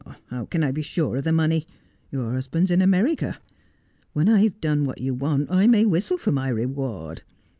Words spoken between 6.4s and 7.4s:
reward.